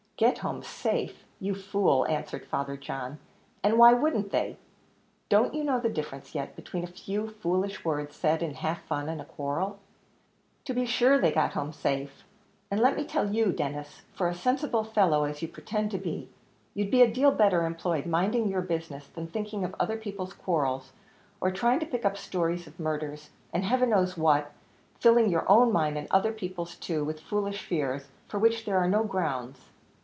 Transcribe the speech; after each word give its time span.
"Get 0.17 0.37
home 0.45 0.61
safe, 0.61 1.25
you 1.39 1.55
fool!" 1.55 2.05
answered 2.05 2.45
Father 2.45 2.77
John, 2.77 3.17
"and 3.63 3.79
why 3.79 3.93
wouldn't 3.93 4.29
they? 4.29 4.57
don't 5.29 5.55
you 5.55 5.63
know 5.63 5.79
the 5.79 5.89
difference 5.89 6.35
yet, 6.35 6.55
between 6.55 6.83
a 6.83 6.97
few 7.01 7.27
foolish 7.31 7.83
words, 7.83 8.15
said 8.17 8.43
half 8.43 8.81
in 8.81 8.83
fun, 8.85 9.09
and 9.09 9.19
a 9.19 9.25
quarrel? 9.25 9.79
To 10.65 10.75
be 10.75 10.85
sure 10.85 11.17
they 11.17 11.31
got 11.31 11.53
home 11.53 11.73
safe; 11.73 12.23
and 12.69 12.79
let 12.79 12.95
me 12.95 13.03
tell 13.03 13.33
you, 13.33 13.51
Denis, 13.51 14.03
for 14.13 14.27
a 14.27 14.35
sensible 14.35 14.83
fellow 14.83 15.23
as 15.23 15.41
you 15.41 15.47
pretend 15.47 15.89
to 15.89 15.97
be, 15.97 16.29
you'd 16.75 16.91
be 16.91 17.01
a 17.01 17.09
deal 17.11 17.31
better 17.31 17.65
employed 17.65 18.05
minding 18.05 18.47
your 18.47 18.61
business, 18.61 19.07
than 19.07 19.25
thinking 19.25 19.63
of 19.63 19.73
other 19.79 19.97
people's 19.97 20.33
quarrels, 20.35 20.91
or 21.41 21.49
trying 21.49 21.79
to 21.79 21.85
pick 21.87 22.05
up 22.05 22.15
stories 22.15 22.67
of 22.67 22.79
murders, 22.79 23.31
and 23.51 23.63
heaven 23.63 23.89
knows 23.89 24.17
what 24.19 24.51
filling 24.99 25.29
your 25.31 25.49
own 25.51 25.71
mind 25.73 25.97
and 25.97 26.07
other 26.11 26.31
people's 26.31 26.75
too 26.75 27.03
with 27.03 27.19
foolish 27.21 27.63
fears, 27.63 28.09
for 28.27 28.37
which 28.37 28.65
there 28.65 28.77
are 28.77 28.87
no 28.87 29.03
grounds. 29.03 29.61